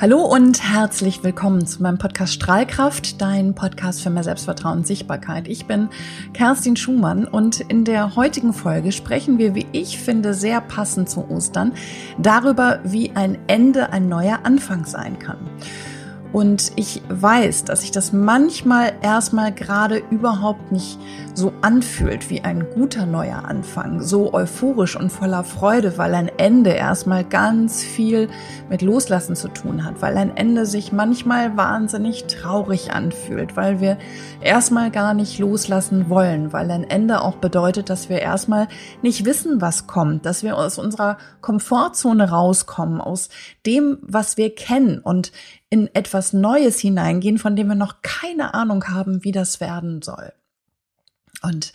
[0.00, 5.46] Hallo und herzlich willkommen zu meinem Podcast Strahlkraft, dein Podcast für mehr Selbstvertrauen und Sichtbarkeit.
[5.46, 5.90] Ich bin
[6.32, 11.28] Kerstin Schumann und in der heutigen Folge sprechen wir, wie ich finde, sehr passend zu
[11.28, 11.74] Ostern,
[12.16, 15.36] darüber, wie ein Ende ein neuer Anfang sein kann.
[16.32, 20.98] Und ich weiß, dass sich das manchmal erstmal gerade überhaupt nicht
[21.34, 26.70] so anfühlt wie ein guter neuer Anfang, so euphorisch und voller Freude, weil ein Ende
[26.70, 28.28] erstmal ganz viel
[28.68, 33.98] mit Loslassen zu tun hat, weil ein Ende sich manchmal wahnsinnig traurig anfühlt, weil wir
[34.40, 38.68] erstmal gar nicht loslassen wollen, weil ein Ende auch bedeutet, dass wir erstmal
[39.02, 43.30] nicht wissen, was kommt, dass wir aus unserer Komfortzone rauskommen, aus
[43.66, 44.98] dem, was wir kennen.
[44.98, 45.32] Und
[45.70, 50.32] in etwas Neues hineingehen, von dem wir noch keine Ahnung haben, wie das werden soll.
[51.42, 51.72] Und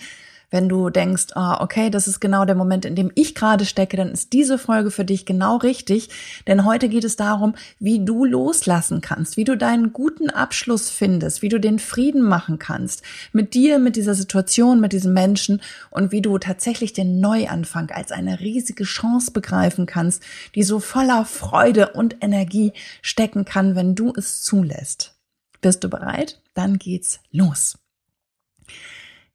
[0.49, 3.97] wenn du denkst, ah, okay, das ist genau der Moment, in dem ich gerade stecke,
[3.97, 6.09] dann ist diese Folge für dich genau richtig.
[6.47, 11.41] Denn heute geht es darum, wie du loslassen kannst, wie du deinen guten Abschluss findest,
[11.41, 16.11] wie du den Frieden machen kannst mit dir, mit dieser Situation, mit diesem Menschen und
[16.11, 20.23] wie du tatsächlich den Neuanfang als eine riesige Chance begreifen kannst,
[20.55, 25.15] die so voller Freude und Energie stecken kann, wenn du es zulässt.
[25.61, 26.41] Bist du bereit?
[26.53, 27.77] Dann geht's los.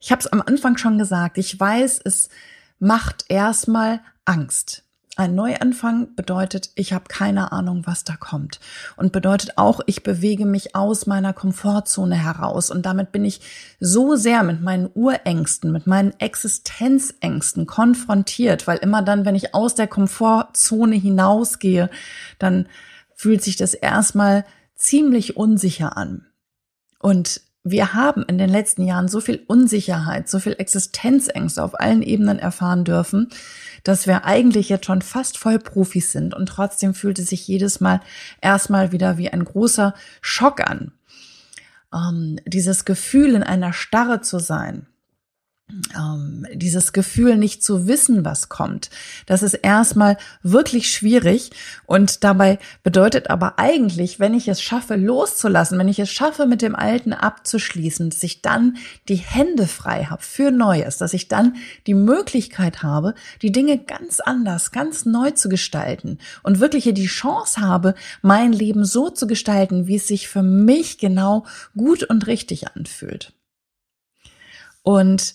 [0.00, 2.30] Ich habe es am Anfang schon gesagt, ich weiß, es
[2.78, 4.84] macht erstmal Angst.
[5.16, 8.58] Ein Neuanfang bedeutet, ich habe keine Ahnung, was da kommt.
[8.96, 12.70] Und bedeutet auch, ich bewege mich aus meiner Komfortzone heraus.
[12.70, 13.42] Und damit bin ich
[13.80, 19.74] so sehr mit meinen Urängsten, mit meinen Existenzängsten konfrontiert, weil immer dann, wenn ich aus
[19.74, 21.90] der Komfortzone hinausgehe,
[22.38, 22.66] dann
[23.14, 26.26] fühlt sich das erstmal ziemlich unsicher an.
[26.98, 32.02] Und wir haben in den letzten Jahren so viel Unsicherheit, so viel Existenzängste auf allen
[32.02, 33.28] Ebenen erfahren dürfen,
[33.84, 38.00] dass wir eigentlich jetzt schon fast Vollprofis sind und trotzdem fühlt es sich jedes Mal
[38.41, 40.92] erstmal wieder wie ein großer Schock an.
[41.92, 44.86] Ähm, dieses Gefühl in einer Starre zu sein,
[45.97, 48.91] ähm, dieses Gefühl nicht zu wissen, was kommt,
[49.27, 51.51] das ist erstmal wirklich schwierig
[51.86, 56.63] und dabei bedeutet aber eigentlich, wenn ich es schaffe loszulassen, wenn ich es schaffe mit
[56.63, 58.77] dem Alten abzuschließen, dass ich dann
[59.08, 61.57] die Hände frei habe für Neues, dass ich dann
[61.87, 67.07] die Möglichkeit habe, die Dinge ganz anders, ganz neu zu gestalten und wirklich hier die
[67.07, 71.45] Chance habe, mein Leben so zu gestalten, wie es sich für mich genau
[71.77, 73.33] gut und richtig anfühlt.
[74.83, 75.35] Und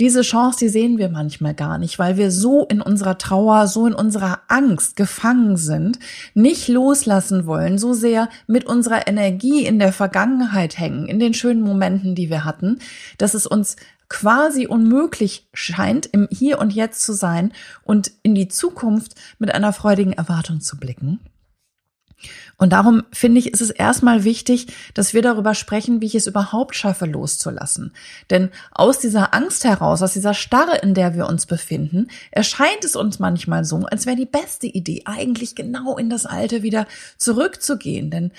[0.00, 3.86] diese Chance, die sehen wir manchmal gar nicht, weil wir so in unserer Trauer, so
[3.86, 5.98] in unserer Angst gefangen sind,
[6.34, 11.62] nicht loslassen wollen, so sehr mit unserer Energie in der Vergangenheit hängen, in den schönen
[11.62, 12.78] Momenten, die wir hatten,
[13.18, 13.76] dass es uns
[14.08, 17.52] quasi unmöglich scheint, im Hier und Jetzt zu sein
[17.82, 21.20] und in die Zukunft mit einer freudigen Erwartung zu blicken.
[22.62, 26.28] Und darum finde ich, ist es erstmal wichtig, dass wir darüber sprechen, wie ich es
[26.28, 27.92] überhaupt schaffe, loszulassen.
[28.30, 32.94] Denn aus dieser Angst heraus, aus dieser Starre, in der wir uns befinden, erscheint es
[32.94, 36.86] uns manchmal so, als wäre die beste Idee, eigentlich genau in das Alte wieder
[37.16, 38.10] zurückzugehen.
[38.10, 38.30] Denn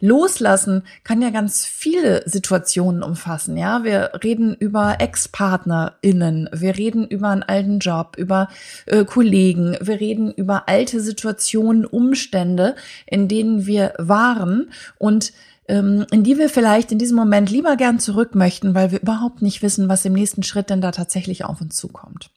[0.00, 3.82] Loslassen kann ja ganz viele Situationen umfassen, ja.
[3.82, 8.48] Wir reden über Ex-PartnerInnen, wir reden über einen alten Job, über
[8.86, 12.76] äh, Kollegen, wir reden über alte Situationen, Umstände,
[13.06, 15.32] in denen wir waren und
[15.68, 19.42] ähm, in die wir vielleicht in diesem Moment lieber gern zurück möchten, weil wir überhaupt
[19.42, 22.30] nicht wissen, was im nächsten Schritt denn da tatsächlich auf uns zukommt.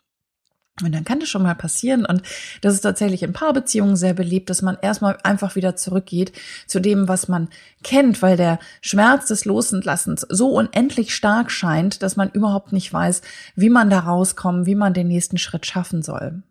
[0.84, 2.06] Und dann kann das schon mal passieren.
[2.06, 2.22] Und
[2.62, 6.32] das ist tatsächlich in Paarbeziehungen sehr beliebt, dass man erstmal einfach wieder zurückgeht
[6.68, 7.50] zu dem, was man
[7.84, 13.22] kennt, weil der Schmerz des Losentlassens so unendlich stark scheint, dass man überhaupt nicht weiß,
[13.56, 16.44] wie man da rauskommt, wie man den nächsten Schritt schaffen soll.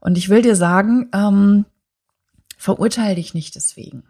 [0.00, 1.64] Und ich will dir sagen, ähm,
[2.56, 4.04] verurteile dich nicht deswegen.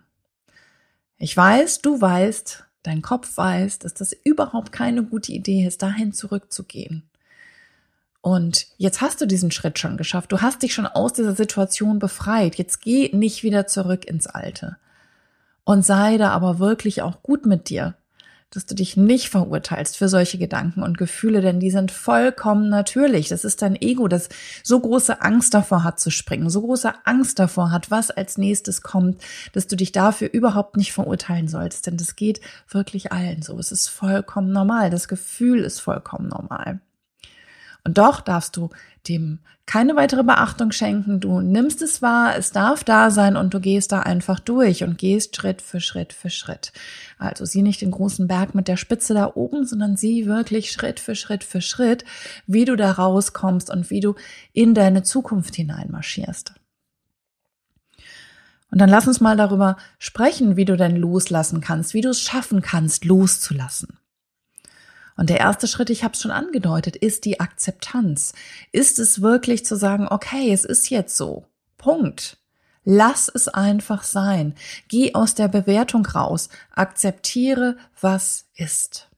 [1.19, 6.13] Ich weiß, du weißt, dein Kopf weiß, dass das überhaupt keine gute Idee ist, dahin
[6.13, 7.09] zurückzugehen.
[8.21, 10.33] Und jetzt hast du diesen Schritt schon geschafft.
[10.33, 12.57] Du hast dich schon aus dieser Situation befreit.
[12.57, 14.77] Jetzt geh nicht wieder zurück ins Alte.
[15.65, 17.95] Und sei da aber wirklich auch gut mit dir,
[18.51, 23.29] dass du dich nicht verurteilst für solche Gedanken und Gefühle, denn die sind vollkommen natürlich.
[23.29, 24.31] Das ist dein Ego, das
[24.63, 28.81] so große Angst davor hat zu springen, so große Angst davor hat, was als nächstes
[28.81, 29.21] kommt,
[29.53, 31.87] dass du dich dafür überhaupt nicht verurteilen sollst.
[31.87, 32.41] Denn das geht
[32.71, 33.59] wirklich allen so.
[33.59, 34.89] Es ist vollkommen normal.
[34.89, 36.81] Das Gefühl ist vollkommen normal.
[37.89, 38.69] Und doch darfst du
[39.09, 41.21] dem keine weitere Beachtung schenken.
[41.21, 44.99] Du nimmst es wahr, es darf da sein und du gehst da einfach durch und
[44.99, 46.75] gehst Schritt für Schritt für Schritt.
[47.17, 51.01] Also sieh nicht den großen Berg mit der Spitze da oben, sondern sieh wirklich Schritt
[51.01, 52.05] für Schritt für Schritt,
[52.47, 54.17] wie du da rauskommst und wie du
[54.53, 56.53] in deine Zukunft hineinmarschierst.
[58.71, 62.21] Und dann lass uns mal darüber sprechen, wie du denn loslassen kannst, wie du es
[62.21, 63.97] schaffen kannst, loszulassen.
[65.19, 68.35] Und der erste Schritt, ich habe es schon angedeutet, ist die Akzeptanz.
[68.71, 71.45] Ist es wirklich zu sagen, okay, es ist jetzt so.
[71.77, 72.39] Punkt.
[72.85, 74.55] Lass es einfach sein.
[74.87, 76.51] Geh aus der Bewertung raus.
[76.71, 79.09] Akzeptiere, was ist.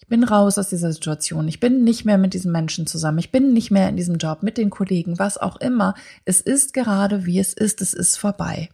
[0.00, 1.46] Ich bin raus aus dieser Situation.
[1.46, 3.18] Ich bin nicht mehr mit diesen Menschen zusammen.
[3.18, 5.94] Ich bin nicht mehr in diesem Job mit den Kollegen, was auch immer.
[6.24, 7.80] Es ist gerade wie es ist.
[7.80, 8.68] Es ist vorbei.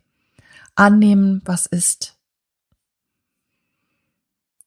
[0.75, 2.14] Annehmen, was ist.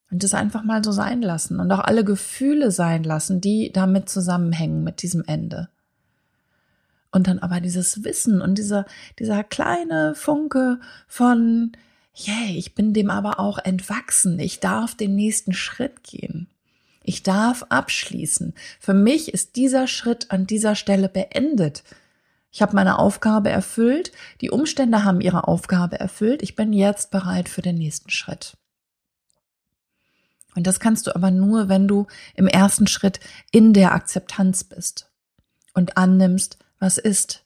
[0.09, 4.09] Und es einfach mal so sein lassen und auch alle Gefühle sein lassen, die damit
[4.09, 5.69] zusammenhängen mit diesem Ende.
[7.11, 8.85] Und dann aber dieses Wissen und dieser,
[9.19, 11.71] dieser kleine Funke von,
[12.13, 14.39] yay, ich bin dem aber auch entwachsen.
[14.39, 16.47] Ich darf den nächsten Schritt gehen.
[17.03, 18.53] Ich darf abschließen.
[18.79, 21.83] Für mich ist dieser Schritt an dieser Stelle beendet.
[22.51, 24.11] Ich habe meine Aufgabe erfüllt.
[24.41, 26.41] Die Umstände haben ihre Aufgabe erfüllt.
[26.41, 28.57] Ich bin jetzt bereit für den nächsten Schritt.
[30.57, 33.19] Und das kannst du aber nur, wenn du im ersten Schritt
[33.51, 35.07] in der Akzeptanz bist
[35.75, 37.45] und annimmst, was ist.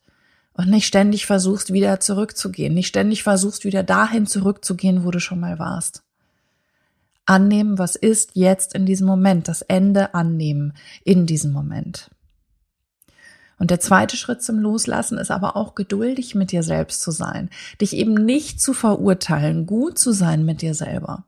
[0.54, 5.42] Und nicht ständig versuchst, wieder zurückzugehen, nicht ständig versuchst, wieder dahin zurückzugehen, wo du schon
[5.42, 6.04] mal warst.
[7.26, 10.72] Annehmen, was ist jetzt in diesem Moment, das Ende annehmen
[11.04, 12.12] in diesem Moment.
[13.60, 17.50] Und der zweite Schritt zum Loslassen ist aber auch geduldig mit dir selbst zu sein,
[17.82, 21.26] dich eben nicht zu verurteilen, gut zu sein mit dir selber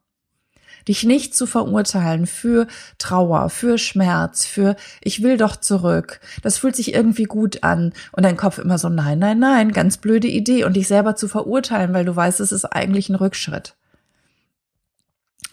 [0.88, 6.20] dich nicht zu verurteilen für Trauer, für Schmerz, für ich will doch zurück.
[6.42, 9.98] Das fühlt sich irgendwie gut an und dein Kopf immer so nein, nein, nein, ganz
[9.98, 13.76] blöde Idee und dich selber zu verurteilen, weil du weißt, es ist eigentlich ein Rückschritt.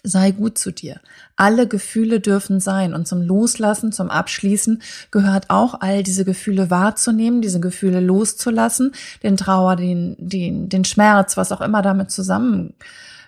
[0.02, 0.98] Sei gut zu dir.
[1.36, 4.80] Alle Gefühle dürfen sein und zum Loslassen, zum Abschließen
[5.10, 8.92] gehört auch all diese Gefühle wahrzunehmen, diese Gefühle loszulassen,
[9.22, 12.74] den Trauer, den, den, den Schmerz, was auch immer damit zusammenhängt.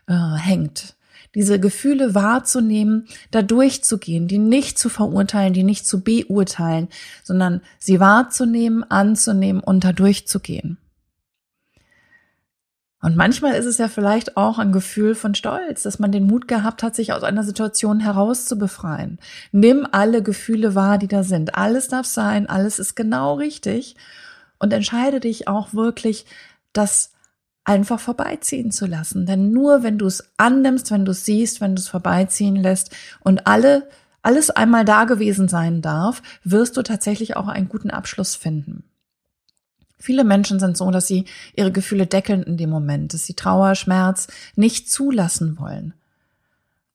[0.06, 1.01] Äh,
[1.34, 6.88] diese Gefühle wahrzunehmen, da durchzugehen, die nicht zu verurteilen, die nicht zu beurteilen,
[7.22, 10.78] sondern sie wahrzunehmen, anzunehmen und da durchzugehen.
[13.02, 16.46] Und manchmal ist es ja vielleicht auch ein Gefühl von Stolz, dass man den Mut
[16.46, 19.18] gehabt hat, sich aus einer Situation herauszubefreien.
[19.50, 21.56] Nimm alle Gefühle wahr, die da sind.
[21.56, 23.96] Alles darf sein, alles ist genau richtig.
[24.60, 26.26] Und entscheide dich auch wirklich,
[26.72, 27.12] das
[27.64, 29.26] einfach vorbeiziehen zu lassen.
[29.26, 32.90] Denn nur wenn du es annimmst, wenn du es siehst, wenn du es vorbeiziehen lässt
[33.20, 33.88] und alle,
[34.22, 38.84] alles einmal da gewesen sein darf, wirst du tatsächlich auch einen guten Abschluss finden.
[39.98, 43.76] Viele Menschen sind so, dass sie ihre Gefühle deckeln in dem Moment, dass sie Trauer,
[43.76, 44.26] Schmerz
[44.56, 45.94] nicht zulassen wollen.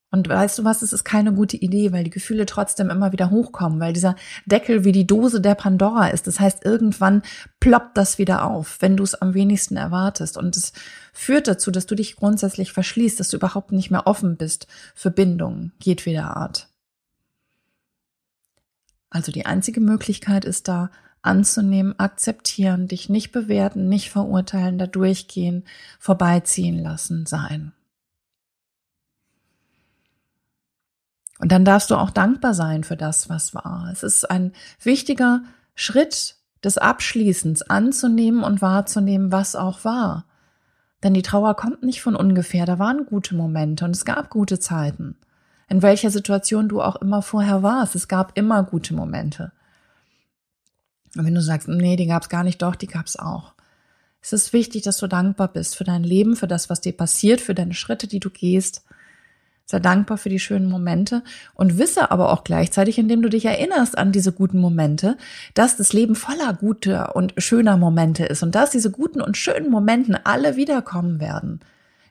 [0.10, 3.30] Und weißt du was, es ist keine gute Idee, weil die Gefühle trotzdem immer wieder
[3.30, 4.16] hochkommen, weil dieser
[4.46, 6.28] Deckel wie die Dose der Pandora ist.
[6.28, 7.24] Das heißt, irgendwann
[7.60, 10.38] ploppt das wieder auf, wenn du es am wenigsten erwartest.
[10.38, 10.72] Und es
[11.12, 15.12] führt dazu, dass du dich grundsätzlich verschließt, dass du überhaupt nicht mehr offen bist für
[15.12, 16.70] Bindungen jedweder Art.
[19.10, 20.90] Also die einzige Möglichkeit ist da,
[21.22, 25.66] anzunehmen, akzeptieren, dich nicht bewerten, nicht verurteilen, da durchgehen,
[26.00, 27.74] vorbeiziehen lassen, sein.
[31.40, 33.90] Und dann darfst du auch dankbar sein für das, was war.
[33.92, 35.44] Es ist ein wichtiger
[35.76, 40.26] Schritt des Abschließens anzunehmen und wahrzunehmen, was auch war.
[41.04, 42.66] Denn die Trauer kommt nicht von ungefähr.
[42.66, 45.16] Da waren gute Momente und es gab gute Zeiten.
[45.70, 49.52] In welcher Situation du auch immer vorher warst, es gab immer gute Momente.
[51.16, 53.54] Und wenn du sagst, nee, die gab es gar nicht, doch, die gab es auch.
[54.22, 57.42] Es ist wichtig, dass du dankbar bist für dein Leben, für das, was dir passiert,
[57.42, 58.87] für deine Schritte, die du gehst
[59.70, 63.98] Sei dankbar für die schönen Momente und wisse aber auch gleichzeitig, indem du dich erinnerst
[63.98, 65.18] an diese guten Momente,
[65.56, 69.70] dass das Leben voller guter und schöner Momente ist und dass diese guten und schönen
[69.70, 71.60] Momenten alle wiederkommen werden.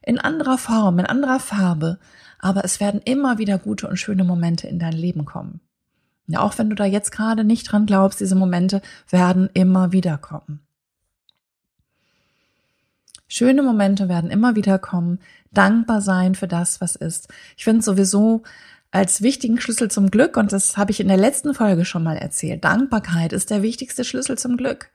[0.03, 1.99] In anderer Form, in anderer Farbe.
[2.39, 5.61] Aber es werden immer wieder gute und schöne Momente in dein Leben kommen.
[6.27, 10.19] Ja, auch wenn du da jetzt gerade nicht dran glaubst, diese Momente werden immer wieder
[10.19, 10.66] kommen.
[13.29, 15.19] Schöne Momente werden immer wieder kommen.
[15.53, 17.29] Dankbar sein für das, was ist.
[17.57, 18.43] Ich finde sowieso
[18.91, 22.17] als wichtigen Schlüssel zum Glück, und das habe ich in der letzten Folge schon mal
[22.17, 24.91] erzählt, Dankbarkeit ist der wichtigste Schlüssel zum Glück.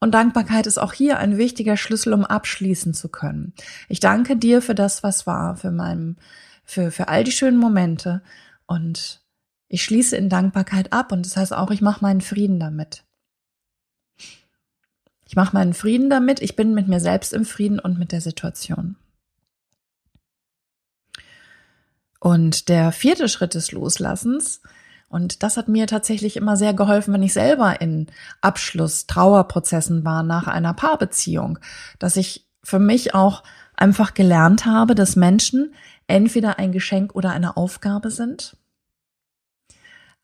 [0.00, 3.54] Und Dankbarkeit ist auch hier ein wichtiger Schlüssel, um abschließen zu können.
[3.88, 6.16] Ich danke dir für das, was war, für meinem,
[6.64, 8.20] für, für all die schönen Momente.
[8.66, 9.22] Und
[9.68, 11.10] ich schließe in Dankbarkeit ab.
[11.10, 13.03] Und das heißt auch, ich mache meinen Frieden damit.
[15.34, 18.20] Ich mache meinen Frieden damit, ich bin mit mir selbst im Frieden und mit der
[18.20, 18.94] Situation.
[22.20, 24.62] Und der vierte Schritt des Loslassens,
[25.08, 28.06] Und das hat mir tatsächlich immer sehr geholfen, wenn ich selber in
[28.42, 31.58] Abschluss, Trauerprozessen war nach einer Paarbeziehung,
[31.98, 33.42] dass ich für mich auch
[33.76, 35.74] einfach gelernt habe, dass Menschen
[36.06, 38.56] entweder ein Geschenk oder eine Aufgabe sind.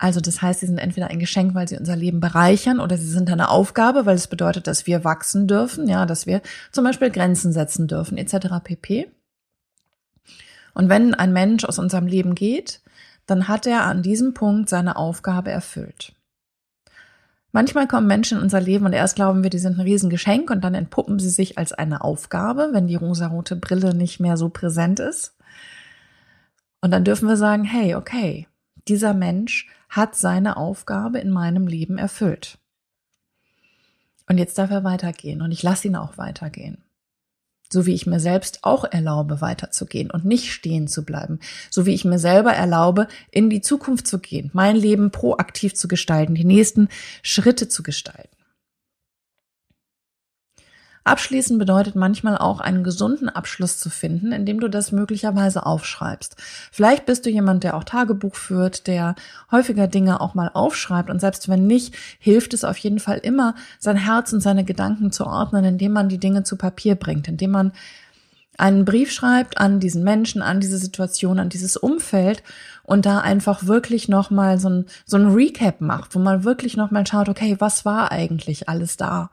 [0.00, 3.06] Also das heißt, sie sind entweder ein Geschenk, weil sie unser Leben bereichern, oder sie
[3.06, 6.40] sind eine Aufgabe, weil es bedeutet, dass wir wachsen dürfen, ja, dass wir
[6.72, 8.48] zum Beispiel Grenzen setzen dürfen, etc.
[8.64, 9.10] pp.
[10.72, 12.80] Und wenn ein Mensch aus unserem Leben geht,
[13.26, 16.14] dann hat er an diesem Punkt seine Aufgabe erfüllt.
[17.52, 20.64] Manchmal kommen Menschen in unser Leben und erst glauben wir, die sind ein Riesengeschenk und
[20.64, 24.98] dann entpuppen sie sich als eine Aufgabe, wenn die rosarote Brille nicht mehr so präsent
[24.98, 25.36] ist.
[26.80, 28.48] Und dann dürfen wir sagen, hey, okay,
[28.88, 32.58] dieser Mensch hat seine Aufgabe in meinem Leben erfüllt.
[34.26, 36.82] Und jetzt darf er weitergehen und ich lasse ihn auch weitergehen
[37.72, 41.38] so wie ich mir selbst auch erlaube, weiterzugehen und nicht stehen zu bleiben,
[41.70, 45.86] so wie ich mir selber erlaube, in die Zukunft zu gehen, mein Leben proaktiv zu
[45.86, 46.88] gestalten, die nächsten
[47.22, 48.36] Schritte zu gestalten.
[51.04, 56.36] Abschließen bedeutet manchmal auch einen gesunden Abschluss zu finden, indem du das möglicherweise aufschreibst.
[56.70, 59.14] Vielleicht bist du jemand, der auch Tagebuch führt, der
[59.50, 63.54] häufiger Dinge auch mal aufschreibt und selbst wenn nicht, hilft es auf jeden Fall immer,
[63.78, 67.52] sein Herz und seine Gedanken zu ordnen, indem man die Dinge zu Papier bringt, indem
[67.52, 67.72] man
[68.60, 72.42] einen Brief schreibt an diesen Menschen, an diese Situation, an dieses Umfeld
[72.82, 77.06] und da einfach wirklich nochmal so ein, so ein Recap macht, wo man wirklich nochmal
[77.06, 79.30] schaut, okay, was war eigentlich alles da?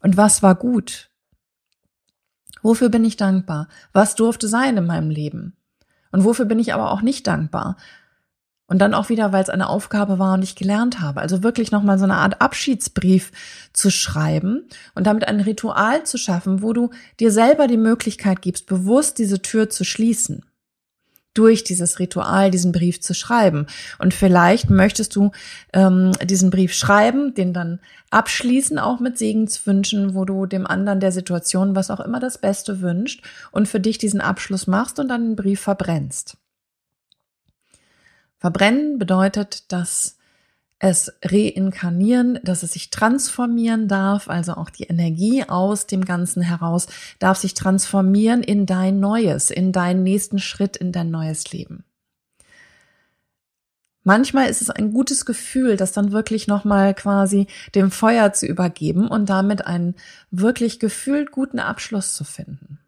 [0.00, 1.10] Und was war gut?
[2.62, 3.68] Wofür bin ich dankbar?
[3.92, 5.56] Was durfte sein in meinem Leben?
[6.12, 7.76] Und wofür bin ich aber auch nicht dankbar?
[8.66, 11.20] Und dann auch wieder, weil es eine Aufgabe war und ich gelernt habe.
[11.20, 13.32] Also wirklich nochmal so eine Art Abschiedsbrief
[13.72, 18.66] zu schreiben und damit ein Ritual zu schaffen, wo du dir selber die Möglichkeit gibst,
[18.66, 20.44] bewusst diese Tür zu schließen
[21.34, 23.66] durch dieses Ritual diesen Brief zu schreiben.
[23.98, 25.30] Und vielleicht möchtest du
[25.72, 31.12] ähm, diesen Brief schreiben, den dann abschließen, auch mit Segenswünschen, wo du dem anderen der
[31.12, 33.22] Situation, was auch immer das Beste wünscht
[33.52, 36.36] und für dich diesen Abschluss machst und dann den Brief verbrennst.
[38.38, 40.16] Verbrennen bedeutet, dass
[40.80, 46.88] es reinkarnieren, dass es sich transformieren darf, also auch die Energie aus dem Ganzen heraus
[47.18, 51.84] darf sich transformieren in dein Neues, in deinen nächsten Schritt, in dein neues Leben.
[54.02, 59.06] Manchmal ist es ein gutes Gefühl, das dann wirklich nochmal quasi dem Feuer zu übergeben
[59.06, 59.94] und damit einen
[60.32, 62.79] wirklich gefühlt guten Abschluss zu finden.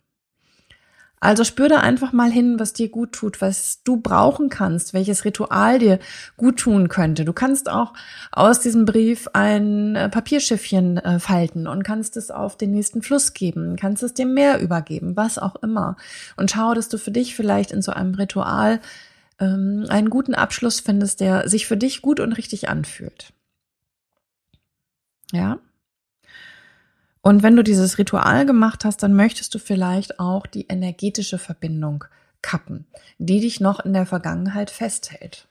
[1.23, 5.25] Also spür da einfach mal hin, was dir gut tut, was du brauchen kannst, welches
[5.25, 6.01] Ritual dir
[6.37, 7.25] gut tun könnte.
[7.25, 7.93] Du kannst auch
[8.33, 13.35] aus diesem Brief ein äh, Papierschiffchen äh, falten und kannst es auf den nächsten Fluss
[13.35, 15.97] geben, kannst es dem Meer übergeben, was auch immer.
[16.37, 18.81] Und schau, dass du für dich vielleicht in so einem Ritual
[19.39, 23.33] ähm, einen guten Abschluss findest, der sich für dich gut und richtig anfühlt.
[25.31, 25.61] Ja?
[27.23, 32.05] Und wenn du dieses Ritual gemacht hast, dann möchtest du vielleicht auch die energetische Verbindung
[32.43, 32.85] kappen,
[33.19, 35.47] die dich noch in der Vergangenheit festhält.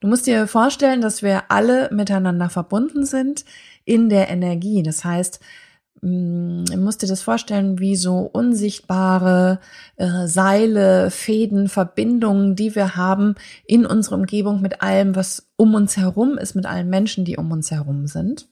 [0.00, 3.46] Du musst dir vorstellen, dass wir alle miteinander verbunden sind
[3.86, 4.82] in der Energie.
[4.82, 5.40] Das heißt,
[6.02, 9.60] mm, du musst dir das vorstellen wie so unsichtbare
[9.96, 15.96] äh, Seile, Fäden, Verbindungen, die wir haben in unserer Umgebung mit allem, was um uns
[15.96, 18.46] herum ist, mit allen Menschen, die um uns herum sind.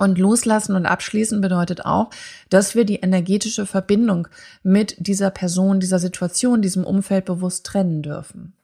[0.00, 2.08] Und loslassen und abschließen bedeutet auch,
[2.48, 4.28] dass wir die energetische Verbindung
[4.62, 8.54] mit dieser Person, dieser Situation, diesem Umfeld bewusst trennen dürfen.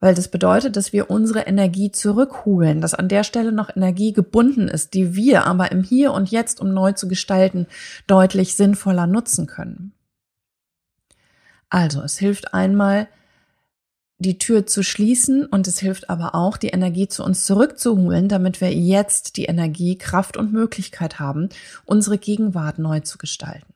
[0.00, 4.66] Weil das bedeutet, dass wir unsere Energie zurückholen, dass an der Stelle noch Energie gebunden
[4.66, 7.68] ist, die wir aber im Hier und Jetzt, um neu zu gestalten,
[8.08, 9.92] deutlich sinnvoller nutzen können.
[11.68, 13.06] Also, es hilft einmal,
[14.22, 18.60] die Tür zu schließen und es hilft aber auch, die Energie zu uns zurückzuholen, damit
[18.60, 21.48] wir jetzt die Energie, Kraft und Möglichkeit haben,
[21.84, 23.72] unsere Gegenwart neu zu gestalten.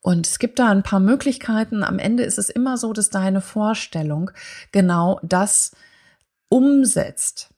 [0.00, 1.82] Und es gibt da ein paar Möglichkeiten.
[1.82, 4.30] Am Ende ist es immer so, dass deine Vorstellung
[4.72, 5.72] genau das
[6.48, 7.50] umsetzt.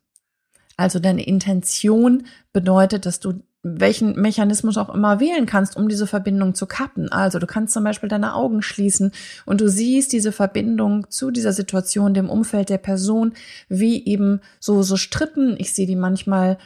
[0.76, 6.55] Also deine Intention bedeutet, dass du welchen Mechanismus auch immer wählen kannst, um diese Verbindung
[6.55, 7.12] zu kappen.
[7.12, 9.12] Also du kannst zum Beispiel deine Augen schließen
[9.45, 13.35] und du siehst diese Verbindung zu dieser Situation, dem Umfeld der Person,
[13.69, 15.57] wie eben so, so Strippen.
[15.59, 16.57] Ich sehe die manchmal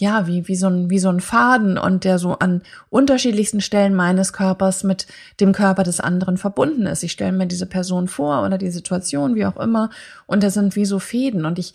[0.00, 3.94] ja, wie, wie so ein, wie so ein Faden und der so an unterschiedlichsten Stellen
[3.94, 5.06] meines Körpers mit
[5.40, 7.02] dem Körper des anderen verbunden ist.
[7.02, 9.90] Ich stelle mir diese Person vor oder die Situation, wie auch immer,
[10.26, 11.72] und da sind wie so Fäden und ich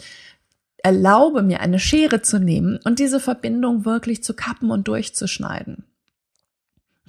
[0.84, 5.86] erlaube mir eine Schere zu nehmen und diese Verbindung wirklich zu kappen und durchzuschneiden.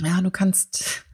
[0.00, 1.04] Ja, du kannst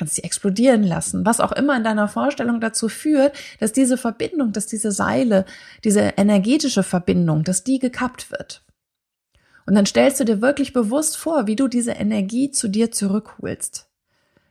[0.00, 4.52] kannst sie explodieren lassen, was auch immer in deiner Vorstellung dazu führt, dass diese Verbindung,
[4.52, 5.44] dass diese Seile,
[5.84, 8.62] diese energetische Verbindung, dass die gekappt wird.
[9.66, 13.88] Und dann stellst du dir wirklich bewusst vor, wie du diese Energie zu dir zurückholst.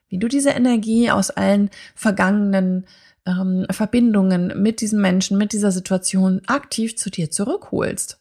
[0.08, 2.86] Wie du diese Energie aus allen vergangenen
[3.30, 8.20] ähm, Verbindungen mit diesen Menschen, mit dieser Situation aktiv zu dir zurückholst.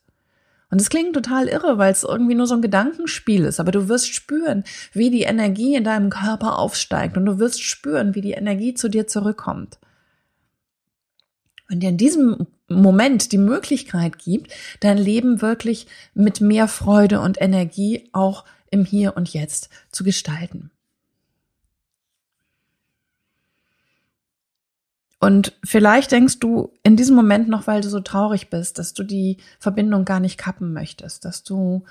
[0.71, 3.89] Und es klingt total irre, weil es irgendwie nur so ein Gedankenspiel ist, aber du
[3.89, 8.33] wirst spüren, wie die Energie in deinem Körper aufsteigt und du wirst spüren, wie die
[8.33, 9.79] Energie zu dir zurückkommt.
[11.71, 17.41] Und dir in diesem Moment die Möglichkeit gibt, dein Leben wirklich mit mehr Freude und
[17.41, 20.71] Energie auch im Hier und Jetzt zu gestalten.
[25.21, 29.03] Und vielleicht denkst du in diesem Moment noch, weil du so traurig bist, dass du
[29.03, 31.85] die Verbindung gar nicht kappen möchtest, dass du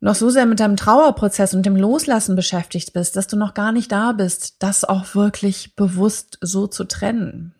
[0.00, 3.72] noch so sehr mit deinem Trauerprozess und dem Loslassen beschäftigt bist, dass du noch gar
[3.72, 7.54] nicht da bist, das auch wirklich bewusst so zu trennen.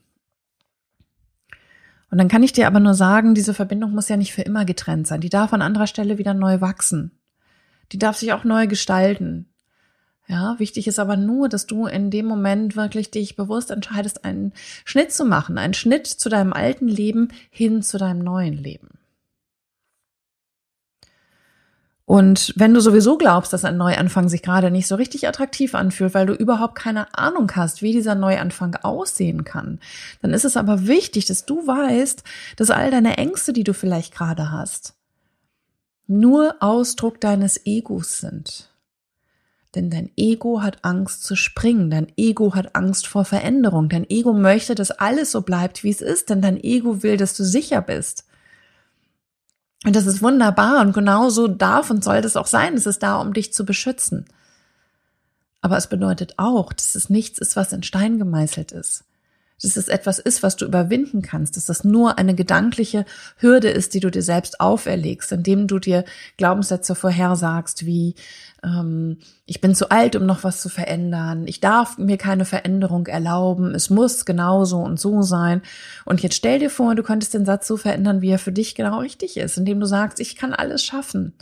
[2.10, 4.64] Und dann kann ich dir aber nur sagen, diese Verbindung muss ja nicht für immer
[4.64, 5.20] getrennt sein.
[5.20, 7.18] Die darf an anderer Stelle wieder neu wachsen.
[7.90, 9.48] Die darf sich auch neu gestalten.
[10.26, 14.52] Ja, wichtig ist aber nur, dass du in dem Moment wirklich dich bewusst entscheidest, einen
[14.84, 18.88] Schnitt zu machen, einen Schnitt zu deinem alten Leben hin zu deinem neuen Leben.
[22.06, 26.12] Und wenn du sowieso glaubst, dass ein Neuanfang sich gerade nicht so richtig attraktiv anfühlt,
[26.12, 29.80] weil du überhaupt keine Ahnung hast, wie dieser Neuanfang aussehen kann,
[30.20, 32.22] dann ist es aber wichtig, dass du weißt,
[32.56, 34.94] dass all deine Ängste, die du vielleicht gerade hast,
[36.06, 38.73] nur Ausdruck deines Egos sind.
[39.74, 44.32] Denn dein Ego hat Angst zu springen, dein Ego hat Angst vor Veränderung, dein Ego
[44.32, 47.82] möchte, dass alles so bleibt, wie es ist, denn dein Ego will, dass du sicher
[47.82, 48.24] bist.
[49.84, 52.74] Und das ist wunderbar und genau so darf und soll das auch sein.
[52.74, 54.26] Es ist da, um dich zu beschützen.
[55.60, 59.04] Aber es bedeutet auch, dass es nichts ist, was in Stein gemeißelt ist
[59.62, 63.04] dass es etwas ist, was du überwinden kannst, dass das nur eine gedankliche
[63.36, 66.04] Hürde ist, die du dir selbst auferlegst, indem du dir
[66.36, 68.14] Glaubenssätze vorhersagst, wie
[68.62, 73.06] ähm, ich bin zu alt, um noch was zu verändern, ich darf mir keine Veränderung
[73.06, 75.62] erlauben, es muss genau so und so sein.
[76.04, 78.74] Und jetzt stell dir vor, du könntest den Satz so verändern, wie er für dich
[78.74, 81.34] genau richtig ist, indem du sagst, ich kann alles schaffen.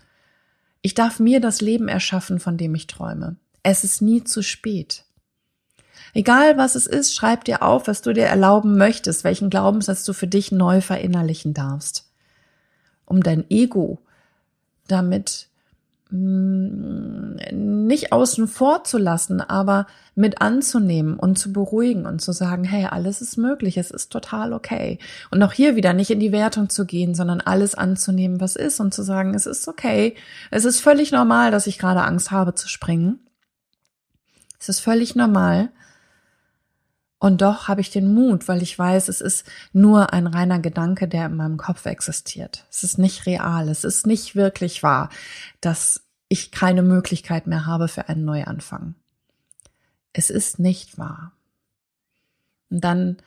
[0.83, 3.37] Ich darf mir das Leben erschaffen, von dem ich träume.
[3.62, 5.05] Es ist nie zu spät.
[6.14, 10.12] Egal was es ist, schreib dir auf, was du dir erlauben möchtest, welchen Glaubenssatz du
[10.12, 12.11] für dich neu verinnerlichen darfst.
[13.07, 13.98] Um dein Ego
[14.88, 15.48] damit
[16.11, 17.37] mm,
[17.88, 22.87] nicht außen vor zu lassen, aber mit anzunehmen und zu beruhigen und zu sagen, hey,
[22.90, 24.98] alles ist möglich, es ist total okay.
[25.31, 28.81] Und auch hier wieder nicht in die Wertung zu gehen, sondern alles anzunehmen, was ist
[28.81, 30.14] und zu sagen, es ist okay.
[30.51, 33.18] Es ist völlig normal, dass ich gerade Angst habe zu springen.
[34.61, 35.70] Es ist völlig normal.
[37.22, 41.06] Und doch habe ich den Mut, weil ich weiß, es ist nur ein reiner Gedanke,
[41.06, 42.66] der in meinem Kopf existiert.
[42.68, 45.08] Es ist nicht real, es ist nicht wirklich wahr,
[45.61, 48.96] dass ich keine Möglichkeit mehr habe für einen Neuanfang.
[50.12, 51.30] Es ist nicht wahr.
[52.70, 53.18] Und dann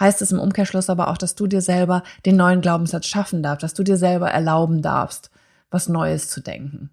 [0.00, 3.64] heißt es im Umkehrschluss aber auch, dass du dir selber den neuen Glaubenssatz schaffen darfst,
[3.64, 5.30] dass du dir selber erlauben darfst,
[5.70, 6.88] was Neues zu denken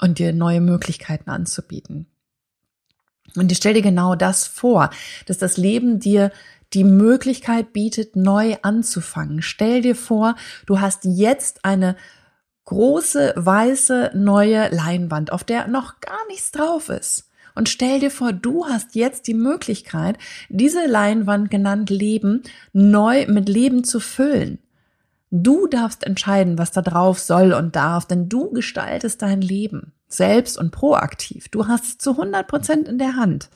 [0.00, 2.06] und dir neue Möglichkeiten anzubieten.
[3.36, 4.90] Und ich stell dir genau das vor,
[5.26, 6.32] dass das Leben dir
[6.74, 9.42] die Möglichkeit bietet, neu anzufangen.
[9.42, 10.34] Stell dir vor,
[10.66, 11.96] du hast jetzt eine
[12.66, 17.30] große, weiße, neue Leinwand, auf der noch gar nichts drauf ist.
[17.54, 23.48] Und stell dir vor, du hast jetzt die Möglichkeit, diese Leinwand genannt Leben neu mit
[23.48, 24.58] Leben zu füllen.
[25.30, 30.58] Du darfst entscheiden, was da drauf soll und darf, denn du gestaltest dein Leben selbst
[30.58, 31.48] und proaktiv.
[31.48, 33.50] Du hast es zu 100 Prozent in der Hand.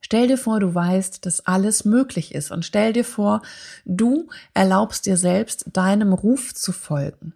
[0.00, 3.42] Stell dir vor, du weißt, dass alles möglich ist und stell dir vor,
[3.84, 7.34] du erlaubst dir selbst, deinem Ruf zu folgen.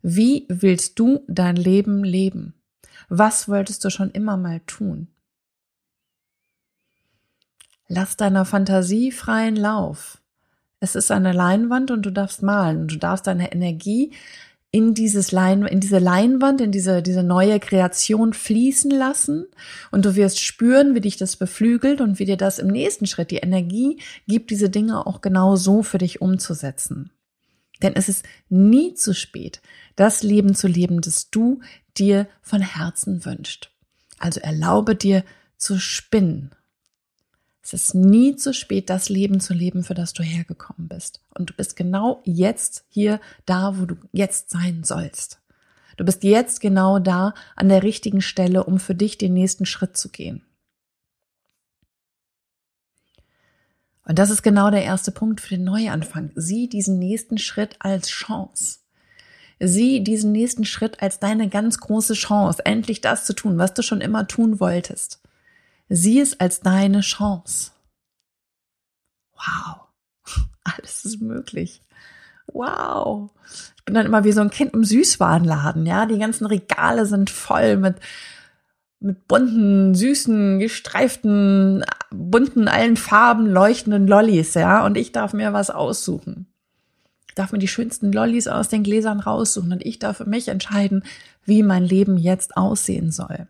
[0.00, 2.54] Wie willst du dein Leben leben?
[3.08, 5.08] Was wolltest du schon immer mal tun?
[7.88, 10.22] Lass deiner Fantasie freien Lauf.
[10.80, 14.12] Es ist eine Leinwand und du darfst malen und du darfst deine Energie
[14.72, 19.44] in dieses Lein, in diese Leinwand, in diese, diese neue Kreation fließen lassen
[19.90, 23.30] und du wirst spüren, wie dich das beflügelt und wie dir das im nächsten Schritt
[23.30, 27.12] die Energie gibt, diese Dinge auch genau so für dich umzusetzen.
[27.82, 29.60] Denn es ist nie zu spät,
[29.94, 31.60] das Leben zu leben, das du
[31.98, 33.70] dir von Herzen wünscht.
[34.18, 35.22] Also erlaube dir
[35.58, 36.54] zu spinnen
[37.62, 41.20] es ist nie zu spät, das Leben zu leben, für das du hergekommen bist.
[41.34, 45.40] Und du bist genau jetzt hier da, wo du jetzt sein sollst.
[45.96, 49.96] Du bist jetzt genau da an der richtigen Stelle, um für dich den nächsten Schritt
[49.96, 50.42] zu gehen.
[54.04, 56.32] Und das ist genau der erste Punkt für den Neuanfang.
[56.34, 58.80] Sieh diesen nächsten Schritt als Chance.
[59.60, 63.82] Sieh diesen nächsten Schritt als deine ganz große Chance, endlich das zu tun, was du
[63.82, 65.21] schon immer tun wolltest.
[65.94, 67.72] Sieh es als deine Chance.
[69.34, 69.88] Wow,
[70.64, 71.82] alles ist möglich.
[72.46, 73.30] Wow.
[73.76, 76.06] Ich bin dann immer wie so ein Kind im Süßwarenladen, ja.
[76.06, 77.96] Die ganzen Regale sind voll mit
[79.00, 85.70] mit bunten, süßen, gestreiften, bunten, allen Farben leuchtenden Lollis, ja, und ich darf mir was
[85.70, 86.46] aussuchen.
[87.28, 90.48] Ich darf mir die schönsten Lollis aus den Gläsern raussuchen und ich darf für mich
[90.48, 91.04] entscheiden,
[91.44, 93.48] wie mein Leben jetzt aussehen soll.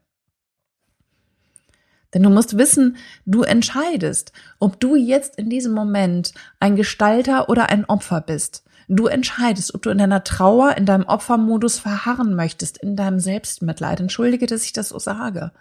[2.14, 7.70] Denn du musst wissen, du entscheidest, ob du jetzt in diesem Moment ein Gestalter oder
[7.70, 8.64] ein Opfer bist.
[8.88, 14.00] Du entscheidest, ob du in deiner Trauer, in deinem Opfermodus verharren möchtest, in deinem Selbstmitleid.
[14.00, 15.52] Entschuldige, dass ich das so sage.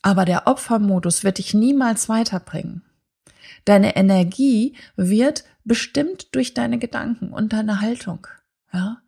[0.00, 2.82] Aber der Opfermodus wird dich niemals weiterbringen.
[3.64, 8.26] Deine Energie wird bestimmt durch deine Gedanken und deine Haltung.
[8.72, 8.98] Ja?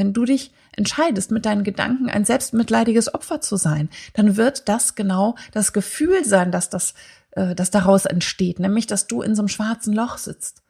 [0.00, 4.94] Wenn du dich entscheidest, mit deinen Gedanken ein selbstmitleidiges Opfer zu sein, dann wird das
[4.94, 6.94] genau das Gefühl sein, dass das,
[7.32, 10.62] äh, das daraus entsteht, nämlich, dass du in so einem schwarzen Loch sitzt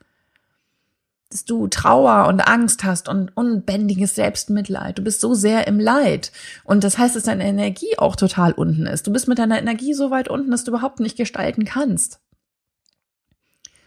[1.30, 4.98] dass du Trauer und Angst hast und unbändiges Selbstmitleid.
[4.98, 6.32] Du bist so sehr im Leid.
[6.64, 9.06] Und das heißt, dass deine Energie auch total unten ist.
[9.06, 12.18] Du bist mit deiner Energie so weit unten, dass du überhaupt nicht gestalten kannst.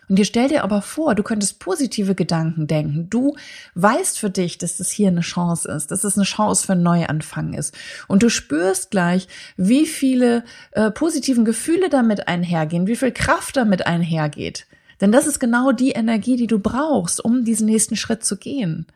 [0.09, 3.09] Und dir stell dir aber vor, du könntest positive Gedanken denken.
[3.09, 3.35] Du
[3.75, 6.83] weißt für dich, dass das hier eine Chance ist, dass es eine Chance für einen
[6.83, 7.75] Neuanfang ist.
[8.07, 13.87] Und du spürst gleich, wie viele äh, positiven Gefühle damit einhergehen, wie viel Kraft damit
[13.87, 14.67] einhergeht.
[15.01, 18.87] Denn das ist genau die Energie, die du brauchst, um diesen nächsten Schritt zu gehen.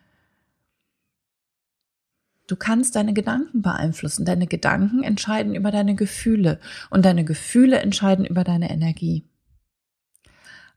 [2.47, 4.23] Du kannst deine Gedanken beeinflussen.
[4.23, 9.25] Deine Gedanken entscheiden über deine Gefühle und deine Gefühle entscheiden über deine Energie.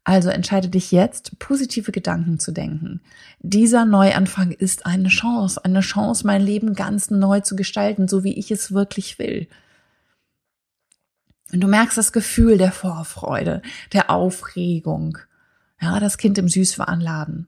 [0.04, 3.00] Also entscheide dich jetzt, positive Gedanken zu denken.
[3.40, 8.38] Dieser Neuanfang ist eine Chance, eine Chance, mein Leben ganz neu zu gestalten, so wie
[8.38, 9.46] ich es wirklich will.
[11.52, 13.60] Und du merkst das Gefühl der Vorfreude,
[13.92, 15.18] der Aufregung.
[15.80, 17.46] Ja, das Kind im Süßwarenladen.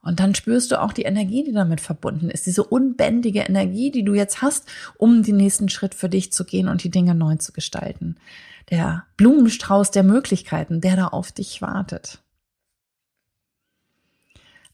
[0.00, 4.02] Und dann spürst du auch die Energie, die damit verbunden ist, diese unbändige Energie, die
[4.02, 7.36] du jetzt hast, um den nächsten Schritt für dich zu gehen und die Dinge neu
[7.36, 8.16] zu gestalten.
[8.70, 12.22] Der Blumenstrauß der Möglichkeiten, der da auf dich wartet.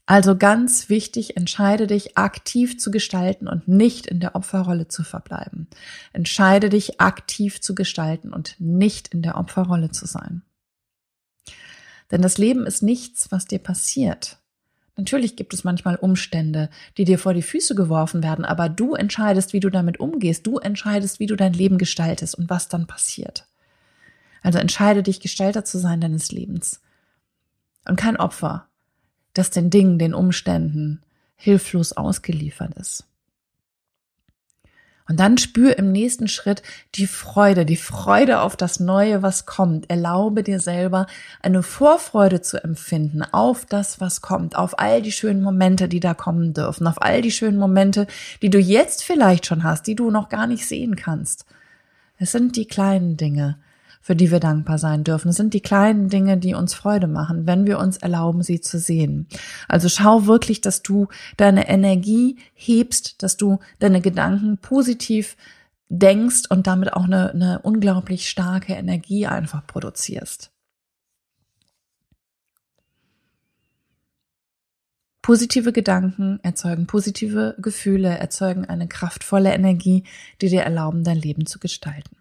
[0.09, 5.67] Also ganz wichtig, entscheide dich aktiv zu gestalten und nicht in der Opferrolle zu verbleiben.
[6.13, 10.41] Entscheide dich aktiv zu gestalten und nicht in der Opferrolle zu sein.
[12.09, 14.39] Denn das Leben ist nichts, was dir passiert.
[14.97, 19.53] Natürlich gibt es manchmal Umstände, die dir vor die Füße geworfen werden, aber du entscheidest,
[19.53, 20.47] wie du damit umgehst.
[20.47, 23.45] Du entscheidest, wie du dein Leben gestaltest und was dann passiert.
[24.41, 26.81] Also entscheide dich, Gestalter zu sein deines Lebens.
[27.87, 28.67] Und kein Opfer,
[29.33, 31.01] das den Dingen, den Umständen
[31.35, 33.05] hilflos ausgeliefert ist.
[35.09, 36.61] Und dann spür im nächsten Schritt
[36.93, 39.89] die Freude, die Freude auf das Neue, was kommt.
[39.89, 41.07] Erlaube dir selber
[41.41, 46.13] eine Vorfreude zu empfinden auf das, was kommt, auf all die schönen Momente, die da
[46.13, 48.05] kommen dürfen, auf all die schönen Momente,
[48.43, 51.45] die du jetzt vielleicht schon hast, die du noch gar nicht sehen kannst.
[52.17, 53.57] Es sind die kleinen Dinge,
[54.01, 55.29] für die wir dankbar sein dürfen.
[55.29, 58.79] Es sind die kleinen Dinge, die uns Freude machen, wenn wir uns erlauben, sie zu
[58.79, 59.27] sehen.
[59.67, 61.07] Also schau wirklich, dass du
[61.37, 65.35] deine Energie hebst, dass du deine Gedanken positiv
[65.89, 70.51] denkst und damit auch eine, eine unglaublich starke Energie einfach produzierst.
[75.21, 80.03] Positive Gedanken erzeugen positive Gefühle, erzeugen eine kraftvolle Energie,
[80.41, 82.15] die dir erlauben, dein Leben zu gestalten.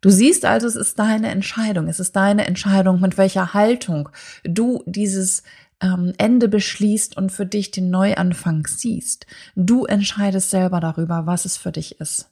[0.00, 1.88] Du siehst also, es ist deine Entscheidung.
[1.88, 4.08] Es ist deine Entscheidung, mit welcher Haltung
[4.44, 5.42] du dieses
[5.80, 9.26] ähm, Ende beschließt und für dich den Neuanfang siehst.
[9.56, 12.30] Du entscheidest selber darüber, was es für dich ist.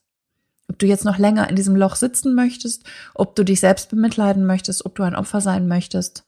[0.68, 4.44] Ob du jetzt noch länger in diesem Loch sitzen möchtest, ob du dich selbst bemitleiden
[4.44, 6.27] möchtest, ob du ein Opfer sein möchtest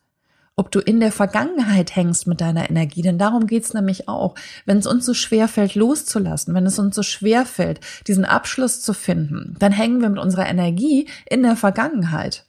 [0.56, 4.34] ob du in der Vergangenheit hängst mit deiner Energie, denn darum geht's nämlich auch.
[4.66, 8.82] Wenn es uns so schwer fällt, loszulassen, wenn es uns so schwer fällt, diesen Abschluss
[8.82, 12.44] zu finden, dann hängen wir mit unserer Energie in der Vergangenheit.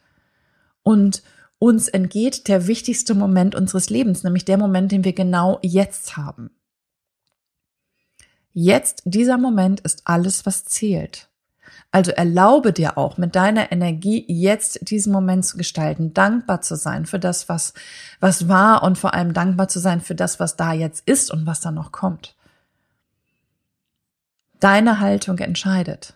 [0.83, 1.23] Und
[1.57, 6.49] uns entgeht der wichtigste Moment unseres Lebens, nämlich der Moment, den wir genau jetzt haben.
[8.51, 11.30] Jetzt, dieser Moment ist alles, was zählt.
[11.91, 17.05] Also erlaube dir auch mit deiner Energie jetzt diesen Moment zu gestalten, dankbar zu sein
[17.05, 17.73] für das, was,
[18.21, 21.45] was war und vor allem dankbar zu sein für das, was da jetzt ist und
[21.45, 22.35] was da noch kommt.
[24.61, 26.13] Deine Haltung entscheidet.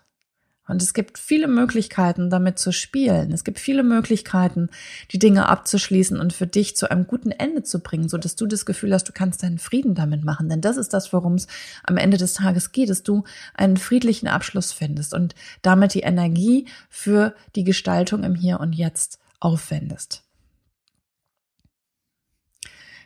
[0.68, 3.32] Und es gibt viele Möglichkeiten, damit zu spielen.
[3.32, 4.70] Es gibt viele Möglichkeiten,
[5.12, 8.48] die Dinge abzuschließen und für dich zu einem guten Ende zu bringen, so dass du
[8.48, 10.50] das Gefühl hast, du kannst deinen Frieden damit machen.
[10.50, 11.48] Denn das ist das, worum es
[11.84, 13.24] am Ende des Tages geht, dass du
[13.54, 19.20] einen friedlichen Abschluss findest und damit die Energie für die Gestaltung im Hier und Jetzt
[19.40, 20.25] aufwendest.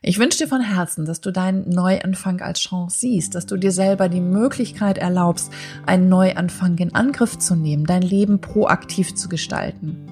[0.02, 3.74] Ich wünsche dir von Herzen, dass du deinen Neuanfang als Chance siehst, dass du dir
[3.74, 5.52] selber die Möglichkeit erlaubst,
[5.86, 10.08] einen Neuanfang in Angriff zu nehmen, dein Leben proaktiv zu gestalten.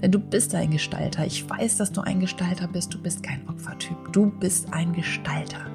[0.00, 1.26] Denn du bist ein Gestalter.
[1.26, 2.94] Ich weiß, dass du ein Gestalter bist.
[2.94, 4.12] Du bist kein Opfertyp.
[4.12, 5.66] Du bist ein Gestalter.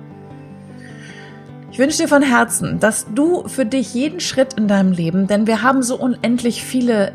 [1.69, 5.47] Ich wünsche dir von Herzen, dass du für dich jeden Schritt in deinem Leben, denn
[5.47, 7.13] wir haben so unendlich viele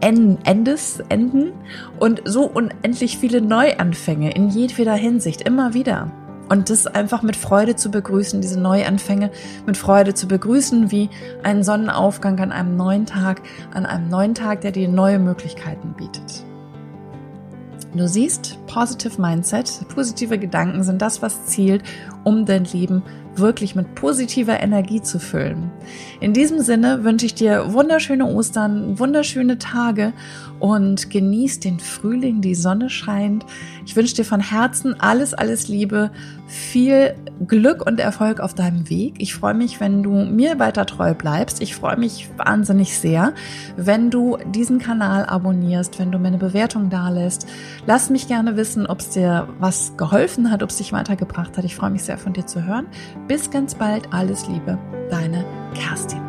[0.00, 1.52] Endes, Enden
[1.98, 6.10] und so unendlich viele Neuanfänge in jedweder Hinsicht, immer wieder.
[6.48, 9.30] Und das einfach mit Freude zu begrüßen, diese Neuanfänge
[9.66, 11.10] mit Freude zu begrüßen, wie
[11.42, 13.42] einen Sonnenaufgang an einem neuen Tag,
[13.74, 16.44] an einem neuen Tag, der dir neue Möglichkeiten bietet.
[17.94, 21.82] Du siehst, Positive Mindset, positive Gedanken sind das, was zielt,
[22.24, 23.02] um dein Leben
[23.38, 25.70] wirklich mit positiver Energie zu füllen.
[26.20, 30.12] In diesem Sinne wünsche ich dir wunderschöne Ostern, wunderschöne Tage
[30.58, 33.44] und genieß den Frühling, die Sonne scheint.
[33.86, 36.10] Ich wünsche dir von Herzen alles, alles Liebe,
[36.46, 37.14] viel
[37.46, 39.14] Glück und Erfolg auf deinem Weg.
[39.18, 41.60] Ich freue mich, wenn du mir weiter treu bleibst.
[41.60, 43.32] Ich freue mich wahnsinnig sehr,
[43.76, 47.46] wenn du diesen Kanal abonnierst, wenn du mir eine Bewertung dalässt.
[47.86, 51.64] Lass mich gerne wissen, ob es dir was geholfen hat, ob es dich weitergebracht hat.
[51.64, 52.86] Ich freue mich sehr von dir zu hören.
[53.26, 54.12] Bis ganz bald.
[54.12, 54.78] Alles Liebe.
[55.10, 56.27] Deine Kerstin.